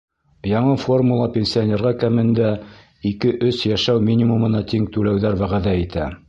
Яңы 0.51 0.71
формула 0.85 1.27
пенсионерға 1.35 1.91
кәмендә 2.03 2.49
ике-өс 3.11 3.61
йәшәү 3.71 4.03
минимумына 4.09 4.65
тиң 4.73 4.93
түләүҙәр 4.97 5.39
вәғәҙә 5.45 5.77
итә. 5.85 6.13